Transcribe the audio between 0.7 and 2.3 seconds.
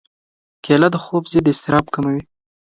د خوب ضد اضطراب کموي.